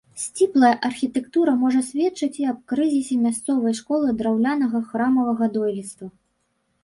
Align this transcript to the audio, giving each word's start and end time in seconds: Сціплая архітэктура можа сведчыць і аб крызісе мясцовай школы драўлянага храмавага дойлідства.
Сціплая 0.21 0.69
архітэктура 0.87 1.51
можа 1.63 1.81
сведчыць 1.89 2.39
і 2.45 2.47
аб 2.53 2.59
крызісе 2.71 3.15
мясцовай 3.25 3.77
школы 3.81 4.07
драўлянага 4.21 4.83
храмавага 4.89 5.45
дойлідства. 5.59 6.07